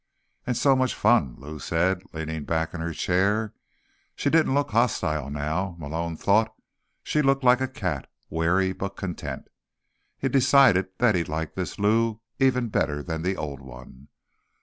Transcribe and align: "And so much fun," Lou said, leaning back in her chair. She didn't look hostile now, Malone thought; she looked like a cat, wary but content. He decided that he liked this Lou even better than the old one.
"And 0.47 0.57
so 0.57 0.75
much 0.75 0.95
fun," 0.95 1.35
Lou 1.37 1.59
said, 1.59 2.01
leaning 2.11 2.43
back 2.43 2.73
in 2.73 2.81
her 2.81 2.91
chair. 2.91 3.53
She 4.15 4.31
didn't 4.31 4.55
look 4.55 4.71
hostile 4.71 5.29
now, 5.29 5.75
Malone 5.77 6.17
thought; 6.17 6.51
she 7.03 7.21
looked 7.21 7.43
like 7.43 7.61
a 7.61 7.67
cat, 7.67 8.09
wary 8.27 8.73
but 8.73 8.97
content. 8.97 9.47
He 10.17 10.27
decided 10.27 10.87
that 10.97 11.13
he 11.13 11.23
liked 11.23 11.55
this 11.55 11.77
Lou 11.77 12.19
even 12.39 12.69
better 12.69 13.03
than 13.03 13.21
the 13.21 13.37
old 13.37 13.59
one. 13.61 14.07